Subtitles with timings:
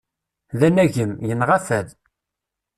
[0.59, 1.87] D anagem, yinɣa fad.